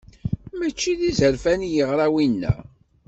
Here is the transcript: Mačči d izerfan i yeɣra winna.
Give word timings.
Mačči 0.57 0.93
d 0.99 1.01
izerfan 1.09 1.61
i 1.67 1.69
yeɣra 1.73 2.07
winna. 2.13 2.53